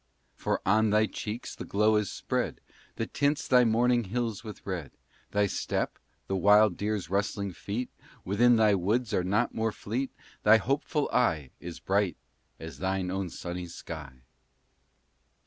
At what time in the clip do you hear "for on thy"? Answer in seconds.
0.33-1.05